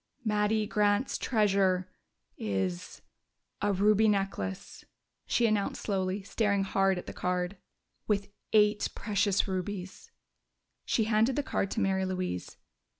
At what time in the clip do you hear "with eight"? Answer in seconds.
8.07-8.89